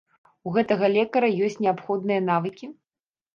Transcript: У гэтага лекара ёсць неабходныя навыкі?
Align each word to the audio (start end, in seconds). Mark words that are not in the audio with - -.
У 0.47 0.53
гэтага 0.55 0.87
лекара 0.95 1.29
ёсць 1.49 1.59
неабходныя 1.67 2.25
навыкі? 2.31 2.71